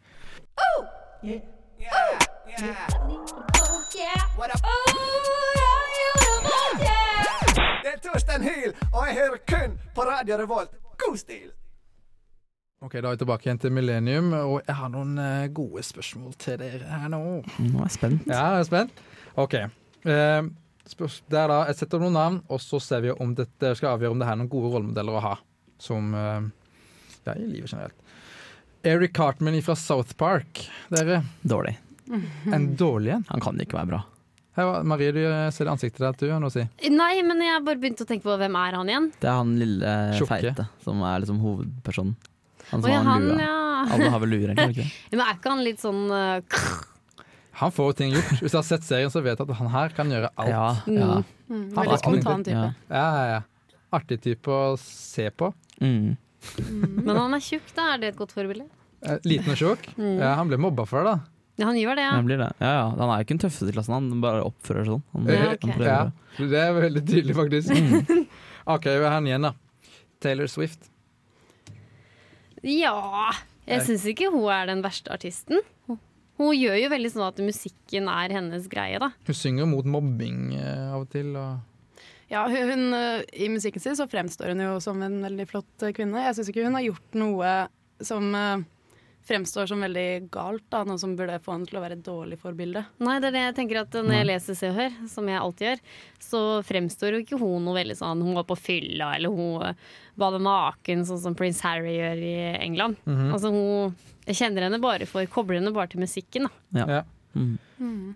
[7.83, 10.71] Det er Torstein Hyl, og jeg hører kun på Radio Revolt.
[10.97, 11.51] God stil!
[12.85, 16.35] Ok, Da er vi tilbake igjen til Millennium, og jeg har noen eh, gode spørsmål
[16.41, 17.19] til dere her nå.
[17.65, 18.27] Nå er jeg spent.
[18.29, 18.99] Ja, jeg er spent.
[19.41, 19.55] OK.
[19.57, 20.49] Eh,
[20.85, 24.13] det er da, Jeg setter noen navn, og så ser vi om dette skal avgjøre
[24.13, 25.31] om det er noen gode rollemodeller å ha
[25.81, 26.45] som eh,
[27.25, 27.97] ja, i livet generelt.
[28.85, 30.61] Eric Cartman fra South Park.
[30.93, 31.73] Dere, Dårlig.
[32.53, 33.25] en dårlig en?
[33.31, 34.03] Han kan ikke være bra.
[34.55, 36.61] Her, Marie, du ser i ansiktet ditt at du har noe å si.
[36.93, 39.09] Nei, men jeg bare begynte å tenke på hvem er han igjen?
[39.17, 40.29] Det er han lille Tjokke.
[40.37, 42.13] feite som er liksom hovedpersonen.
[42.75, 43.39] Han som ja, har han, lua.
[43.41, 43.53] ja.
[43.95, 44.85] Alle har vel luer, egentlig?
[44.85, 44.99] ikke?
[45.15, 46.59] Men er ikke han litt sånn uh,
[47.61, 48.31] Han får ting gjort.
[48.41, 50.51] Hvis du har sett serien, så vet du at han her kan gjøre alt.
[50.51, 51.11] Ja, ja.
[51.47, 52.55] Mm, Han veldig spontan type.
[52.57, 52.71] Ja.
[52.91, 53.77] Ja, ja, ja.
[53.95, 55.53] Artig type å se på.
[55.79, 56.17] Mm.
[57.05, 57.93] Men han er tjukk, da.
[57.93, 58.65] Er det et godt forbilde?
[59.05, 59.87] Eh, Liten og tjukk.
[59.95, 60.17] Mm.
[60.19, 61.31] Ja, han ble mobba for det, da.
[61.61, 62.15] Ja, han gjør det, ja.
[62.17, 62.49] Han blir det.
[62.59, 62.83] Ja, ja.
[62.99, 65.05] Han er jo ikke den tøffeste i klassen, han bare oppfører seg sånn.
[65.15, 65.77] Han, Ja, okay.
[65.77, 65.85] han.
[65.87, 67.71] Ja, det er veldig tydelig, faktisk.
[68.75, 69.53] OK, vi har han igjen, da.
[70.25, 70.89] Taylor Swift.
[72.65, 73.31] Ja
[73.67, 75.61] Jeg syns ikke hun er den verste artisten.
[75.87, 75.99] Hun-
[76.37, 79.11] Hun gjør jo veldig sånn at musikken er hennes greie, da.
[79.25, 81.29] Hun synger mot mobbing eh, av og til.
[81.39, 81.59] Og
[82.29, 85.83] Ja, hun, hun, eh, I musikken sin så fremstår hun jo som en veldig flott
[85.87, 86.25] eh, kvinne.
[86.25, 87.53] Jeg syns ikke hun har gjort noe
[88.03, 88.33] som
[89.25, 92.37] fremstår som veldig galt, da, noe som burde få henne til å være et dårlig
[92.41, 92.83] forbilde.
[93.03, 95.41] Nei, det er det jeg tenker at Når jeg leser Se og Hør, som jeg
[95.41, 95.81] alltid gjør,
[96.27, 99.79] så fremstår jo ikke hun noe veldig sånn Hun var på fylla, eller hun
[100.19, 102.35] bader naken, sånn som Prince Harry gjør i
[102.65, 103.01] England.
[103.05, 103.31] Mhm.
[103.35, 106.79] Altså hun Jeg kjenner henne bare for Kobler henne bare til musikken, da.
[106.81, 106.85] Ja.
[106.99, 107.01] Ja.
[107.35, 108.15] Mm.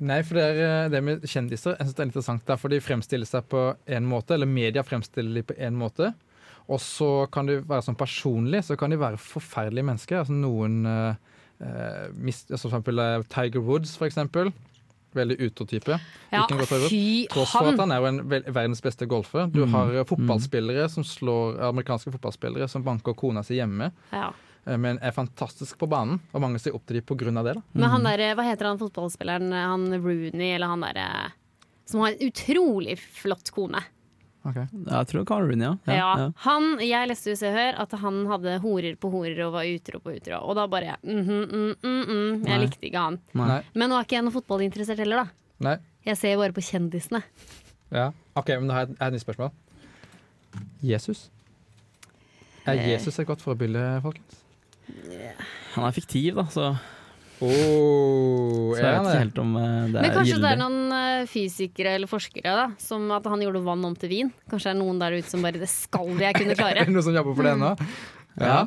[0.00, 2.72] Nei, for det, er, eh, det med kjendiser jeg synes det er interessant, der, for
[2.72, 6.12] de fremstiller seg på en måte, eller media fremstiller de på en måte.
[6.70, 10.20] Og så kan de være sånn personlig, så kan de være forferdelige mennesker.
[10.22, 11.14] Altså noen eh,
[11.66, 14.52] eh, mist, altså For eksempel eh, Tiger Woods, for eksempel.
[15.18, 15.96] Veldig utro-type.
[16.30, 16.44] Ja,
[16.86, 17.74] fy Tross for han!
[17.74, 18.20] at han er jo en
[18.54, 19.48] verdens beste golfer.
[19.50, 19.72] Du Mm.
[19.74, 24.30] har eh, fotballspillere som slår amerikanske fotballspillere som banker kona si hjemme, Ja.
[24.76, 26.20] men er fantastisk på banen.
[26.32, 27.54] Og mange ser opp til dem av det.
[27.56, 27.62] da.
[27.74, 31.32] Men han der, hva heter han fotballspilleren, han Rooney, eller han derre
[31.90, 33.82] som har en utrolig flott kone.
[34.48, 34.56] Ok.
[34.56, 35.74] Jeg tror Karin, ja.
[35.84, 35.94] ja.
[35.98, 39.52] Ja, Han, Jeg leste jo Se og Hør at han hadde horer på horer og
[39.58, 40.38] var utro på utro.
[40.48, 42.58] Og da bare mhm, mm, mm, mm, Jeg Nei.
[42.64, 43.18] likte ikke han.
[43.36, 43.58] Nei.
[43.74, 45.36] Men nå er ikke jeg noe fotballinteressert heller, da.
[45.68, 45.76] Nei.
[46.08, 47.20] Jeg ser bare på kjendisene.
[47.92, 48.06] Ja.
[48.38, 49.52] OK, men da har jeg et nytt spørsmål.
[50.82, 51.26] Jesus.
[52.64, 52.88] Er Eh.
[52.94, 54.40] Jesus et godt forbilde, folkens?
[55.76, 56.70] Han er fiktiv, da, så
[57.40, 60.02] Oh, Så jeg vet ikke helt om det er gyldig.
[60.04, 63.86] Men kanskje det er noen eh, fysikere eller forskere da Som at han gjorde vann
[63.88, 64.32] om til vin.
[64.50, 66.84] Kanskje det er noen der ute som bare Det skal jeg kunne klare.
[66.90, 67.72] noen som jobber for det ennå?
[67.80, 68.44] Mm.
[68.44, 68.60] Ja.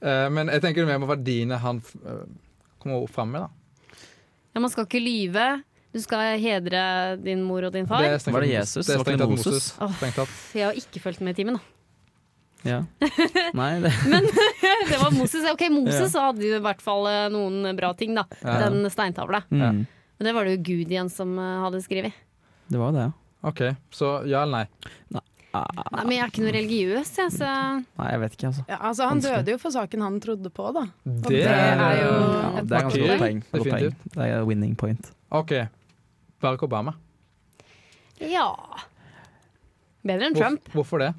[0.00, 2.24] Eh, men jeg tenker mer på verdiene han uh,
[2.82, 3.46] kommer fram med.
[3.46, 4.00] da.
[4.56, 5.46] Ja, Man skal ikke lyve.
[5.92, 6.82] Du skal hedre
[7.20, 8.04] din mor og din far.
[8.04, 8.86] Det Var det Jesus?
[8.86, 9.46] Det Var det Moses?
[9.46, 9.74] Moses.
[9.80, 10.26] Åh.
[10.56, 11.75] Jeg har ikke fulgt med i timen, da.
[12.66, 12.80] Ja.
[13.58, 14.26] Nei, det Men
[14.90, 15.46] det var Moses.
[15.52, 18.26] Ok, Moses hadde i hvert fall eh, noen bra ting, da.
[18.42, 18.58] Ja.
[18.66, 19.42] Den steintavla.
[19.50, 19.84] Mm.
[20.16, 22.16] Men det var det jo Gud igjen som eh, hadde skrevet.
[22.66, 23.14] Det var det, ja.
[23.46, 23.60] OK,
[23.94, 25.22] så ja eller nei?
[25.56, 28.64] Nei, men jeg er ikke noe religiøs, jeg, så Nei, jeg vet ikke, altså.
[28.68, 29.36] Ja, altså, han Vanskelig.
[29.46, 30.82] døde jo for saken han trodde på, da.
[31.06, 33.40] Det, Det er jo ja, et Det er ganske godt poeng.
[33.54, 34.02] Definitivt.
[34.16, 35.08] Det er winning point.
[35.38, 35.54] OK.
[36.42, 36.92] Barack Obama.
[38.20, 38.48] ja.
[40.06, 40.68] Bedre enn Hvor, Trump.
[40.74, 41.12] hvorfor det?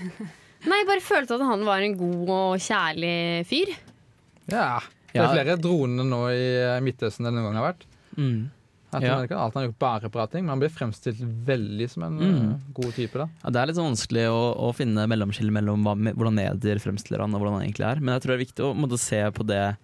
[0.68, 3.14] Nei, jeg bare følte at han var en god og kjærlig
[3.48, 3.70] fyr.
[4.50, 4.80] Ja.
[5.10, 5.32] Det er Ja.
[5.32, 7.86] flere droner nå i eh, Midtøsten enn noen gang har vært.
[8.16, 8.50] Mm.
[8.92, 9.16] Jeg Ja.
[9.22, 12.18] ikke alt han har gjort bare bra ting, men han blir fremstilt veldig som en
[12.18, 12.50] Mm.
[12.52, 13.12] eh, god type.
[13.14, 13.28] da.
[13.44, 17.20] Ja, det er litt sånn vanskelig å, å finne mellomskille mellom hva, hvordan medier fremstiller
[17.20, 18.00] han og hvordan han egentlig er.
[18.00, 19.76] Men jeg tror det er viktig å måtte se på det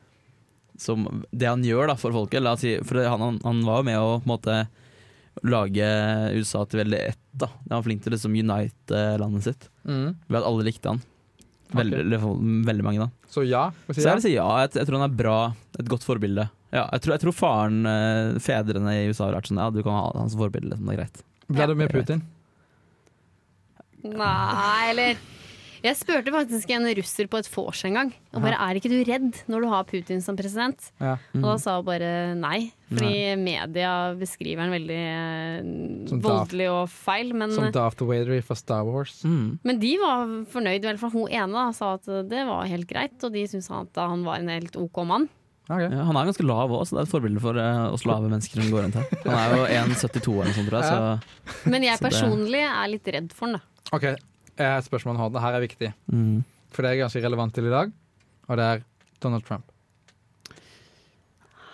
[0.77, 2.43] som det han gjør da, for folket.
[2.43, 4.69] La oss si, for han, han, han var jo med å på en måte
[5.45, 5.89] lage
[6.39, 7.19] USA til veldig ett.
[7.37, 7.47] da.
[7.69, 10.17] Han var flink til å liksom unite landet sitt Mm.
[10.29, 11.03] ved at alle likte han.
[11.77, 12.37] Veldig, okay.
[12.67, 13.11] veldig mange, da.
[13.29, 13.71] Så ja?
[13.91, 14.47] Si Så jeg vil si ja.
[14.63, 15.39] Jeg, jeg tror han er bra.
[15.79, 16.49] Et godt forbilde.
[16.73, 19.83] Ja, jeg, tror, jeg tror faren, eh, fedrene i USA har vært sånn Ja, du
[19.83, 20.71] kan ha han som forbilde.
[20.75, 21.23] Liksom, det er greit.
[21.49, 22.23] Blir du med Putin?
[24.07, 25.17] Nei, eller
[25.87, 28.11] Jeg spurte faktisk en russer på et vors en gang.
[28.35, 30.89] Og bare er ikke du redd når du har Putin som president?
[30.99, 31.15] Ja.
[31.39, 35.71] Og da sa hun bare nei, fordi media beskriver han veldig eh,
[36.11, 37.33] Som voldelig og feil.
[37.39, 39.21] Men, Som Daft Wadery fra Star Wars.
[39.27, 39.59] Mm.
[39.67, 42.91] men de var fornøyd, i hvert fall hun ene da, sa at det var helt
[42.91, 43.17] greit.
[43.23, 45.31] Og de syntes at han var en helt OK mann.
[45.67, 45.89] Okay.
[45.91, 48.29] Ja, han er ganske lav òg, så det er et forbilde for uh, oss lave
[48.31, 49.09] mennesker som går rundt her.
[49.25, 49.65] Han er jo
[49.97, 50.91] 1,72 eller noe sånt, tror jeg.
[51.57, 53.91] Så Men jeg personlig er litt redd for han, da.
[53.97, 54.07] OK,
[54.57, 55.29] jeg har et spørsmål nå.
[55.33, 55.93] Det her er viktig.
[56.13, 56.45] mm.
[56.73, 57.93] For det er ganske relevant til i dag,
[58.49, 58.83] og det er
[59.23, 59.65] Donald Trump.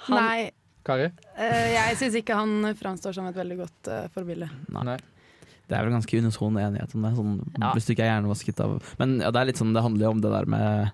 [0.08, 0.50] Han, Nei,
[0.86, 1.08] Kari?
[1.38, 4.48] Uh, jeg syns ikke han framstår som et veldig godt uh, forbilde.
[4.74, 4.96] Nei.
[5.70, 7.70] Det er vel ganske unison enighet om det, sånn, Ja.
[7.76, 10.10] hvis du ikke er hjernevasket av Men ja, det er litt sånn, det handler jo
[10.16, 10.90] om det der med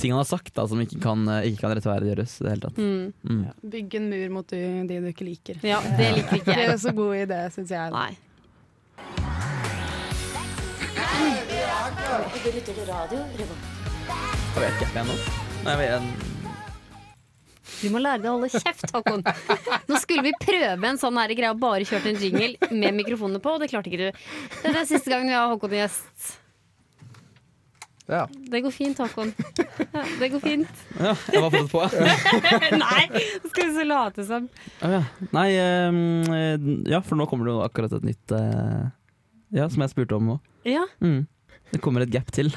[0.00, 2.64] ting han har sagt da, som ikke kan, eh, ikke kan rettferdiggjøres i det hele
[2.66, 2.76] tatt.
[2.76, 3.70] mm, Mm.
[3.72, 5.60] Bygg en mur mot de, de du ikke liker.
[5.64, 6.80] ja, det liker ikke Det er jeg.
[6.84, 7.92] så god idé, syns jeg.
[7.92, 8.10] Nei.
[12.06, 12.22] Jeg
[14.62, 15.14] vet ikke ennå.
[15.66, 16.02] Nei, jeg vet,
[17.80, 19.24] Du må lære deg å holde kjeft, Håkon.
[19.90, 23.42] Nå skulle vi prøve en sånn her greie og bare kjørt en jingle med mikrofonene
[23.42, 24.22] på, og det klarte ikke du.
[24.62, 26.30] Dette er siste gangen vi har Håkon i gjest.
[28.06, 28.22] Ja.
[28.54, 29.34] Det går fint, Håkon.
[29.58, 30.82] Ja, det går fint.
[31.02, 32.80] ja, jeg var forberedt på det.
[32.86, 34.46] Nei, nå skal vi så late som.
[34.78, 35.02] Ja.
[35.34, 35.90] Nei, eh,
[36.94, 38.84] ja, for nå kommer det jo akkurat et nytt eh,
[39.58, 40.36] Ja, som jeg spurte om nå.
[40.66, 41.24] Ja, Mm.
[41.72, 42.52] Det kommer et gap til.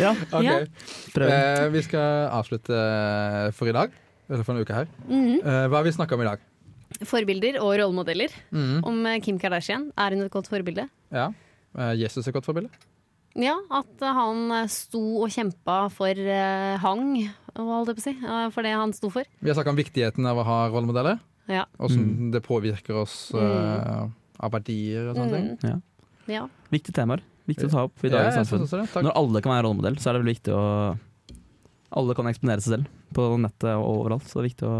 [0.00, 0.44] ja, OK.
[0.44, 0.58] Ja.
[1.14, 1.30] prøv.
[1.32, 3.94] Eh, vi skal avslutte eh, for i dag.
[4.30, 4.86] Eller for en uke her.
[5.08, 5.40] mhm.
[5.42, 6.46] Eh, hva har vi snakka om i dag?
[7.06, 8.32] Forbilder og rollemodeller.
[8.50, 8.80] Mm.
[8.86, 9.88] Om eh, Kim Kardashian.
[9.98, 10.88] Er hun et godt forbilde?
[11.14, 11.28] Ja.
[11.78, 12.70] Eh, Jesus er et godt forbilde.
[13.38, 17.12] Ja, at han sto og kjempa for eh, hang,
[17.54, 18.14] holdt jeg på å si,
[18.56, 19.28] for det han sto for.
[19.38, 21.20] Vi har snakka om viktigheten av å ha rollemodeller.
[21.50, 21.62] Ja.
[21.82, 24.02] Åssen det påvirker oss eh,
[24.42, 25.46] av verdier og sånne ting.
[25.62, 25.70] Mm.
[25.70, 25.78] Ja.
[26.30, 26.46] Ja.
[26.72, 27.22] Viktige temaer.
[27.50, 28.66] Viktig å ta opp i Ja, dagens samfunn.
[28.92, 29.02] Takk.
[29.06, 30.64] Når alle kan være rollemodell, så er det vel viktig å
[31.98, 34.22] Alle kan eksponere seg selv på nettet og overalt.
[34.30, 34.76] Så det er viktig å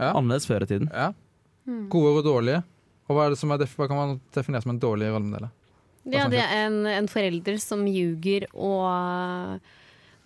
[0.00, 0.08] Ja.
[0.18, 0.88] Annerledes før i tiden.
[0.90, 1.12] Ja.
[1.68, 1.84] Mm.
[1.88, 2.64] Gode og dårlige.
[3.06, 5.50] Og hva, er det som er, def- hva kan man definere som en dårlig rollemodell?
[6.10, 9.60] Ja, det er en, en forelder som ljuger og,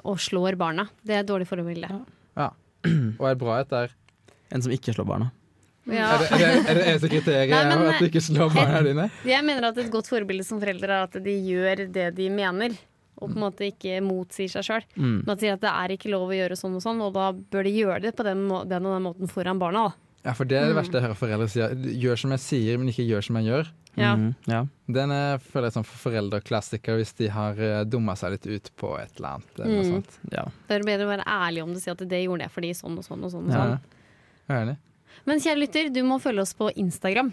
[0.09, 0.89] og slår barna.
[1.05, 1.91] Det er et dårlig forbilde.
[3.19, 3.93] Og et bra et er
[4.55, 5.31] En som ikke slår barna.
[5.89, 6.09] Ja.
[6.15, 8.83] Er det, er det, er det eneste kriteriet Nei, men- at du ikke slår barna
[8.85, 9.11] dine?
[9.25, 12.77] Jeg mener at et godt forbilde som foreldre er at de gjør det de mener.
[13.19, 14.85] Og på en måte ikke motsier seg sjøl.
[14.95, 15.25] Mm.
[15.27, 17.33] Men at de at det er ikke lov å gjøre sånn og sånn, og da
[17.33, 19.89] bør de gjøre det på den, må den og den måten foran barna.
[19.89, 19.95] Da.
[20.29, 20.83] Ja, for det er det Mm.
[20.83, 21.61] verste jeg hører foreldre si.
[21.99, 23.67] Gjør som jeg sier, men ikke gjør som jeg gjør.
[23.99, 24.13] Ja.
[24.15, 24.61] Mm, ja.
[24.87, 28.93] Den er, føler jeg som foreldreklassiker hvis de har uh, dumma seg litt ut på
[29.01, 29.51] et eller annet.
[29.59, 29.91] Eller noe Mm.
[29.97, 30.19] sånt.
[30.31, 30.45] ja.
[30.69, 32.99] Det er bedre å være ærlig om det, si at det gjorde jeg fordi sånn
[32.99, 33.47] og sånn og sånn.
[33.47, 33.81] Og Ja, sånn.
[34.49, 34.77] jeg er enig.
[35.27, 37.33] Men kjære lytter, du må følge oss på Instagram.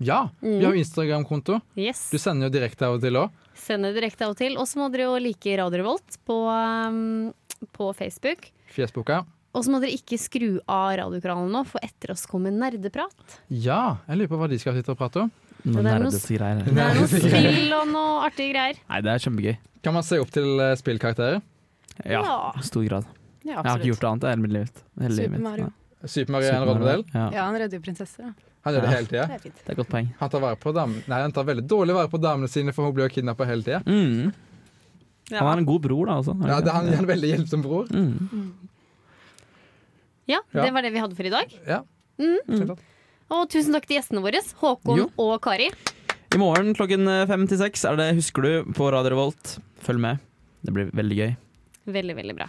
[0.00, 0.64] Ja, vi Mm.
[0.64, 1.60] har jo Instagram-konto.
[1.76, 2.10] Yes.
[2.10, 3.30] Du sender jo direkte av og til òg.
[3.54, 4.56] Sender direkte av og til.
[4.56, 7.32] Og så må dere jo like Radio Revolt på, um,
[7.72, 8.50] på Facebook.
[8.76, 9.24] ja.
[9.54, 13.40] Og så må dere ikke skru av radiokanalen nå, for etter oss kommer nerdeprat.
[13.50, 15.30] Ja, jeg lurer på hva de skal sitte og prate om.
[15.64, 16.64] Noen det er noe greier.
[16.64, 18.76] Det er noe spill og noe artige greier.
[18.88, 19.56] Nei, det er kjempegøy.
[19.82, 21.42] Kan man se opp til eh, spillkarakterer?
[22.04, 22.52] Ja, Ja.
[22.54, 23.04] i stor grad.
[23.42, 24.70] Ja, Jeg har ikke gjort annet hele mitt liv.
[25.00, 25.38] Hele Super.
[25.40, 25.72] Mario.
[26.06, 27.04] Super Mario er en rollemodell.
[27.14, 27.24] Ja.
[27.34, 28.28] Ja, han redder jo prinsesser.
[28.28, 28.32] da.
[28.66, 29.24] Han gjør det hele tida.
[29.26, 29.42] Det er.
[29.48, 30.08] Det er et godt poeng.
[30.20, 32.84] Han tar vare på damene Nei, han tar veldig dårlig vare på damene sine, for
[32.86, 33.80] hun blir jo kidnappa hele tida.
[33.86, 34.32] Mm.
[35.32, 36.18] Han er en god bror, da.
[36.22, 36.34] Også.
[36.46, 37.88] Ja, det, han er en veldig hjelpsom bror.
[37.90, 38.52] Mm.
[40.28, 40.64] Ja, Ja.
[40.64, 41.52] det var det vi hadde for i dag.
[41.66, 41.82] Ja.
[42.18, 42.38] Mm.
[42.48, 42.76] Mm.
[43.30, 45.08] Og tusen takk til gjestene våre, Håkon Jo.
[45.18, 45.70] og Kari.
[46.34, 49.58] I morgen klokken eh, fem til seks er det Husker du på Radio Revolt.
[49.84, 50.18] Følg med.
[50.64, 51.36] Det blir veldig gøy.
[51.88, 52.48] Veldig, veldig bra.